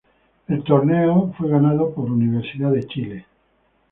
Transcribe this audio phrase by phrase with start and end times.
[0.47, 3.25] El torneo fue ganado por Universidad de Chile.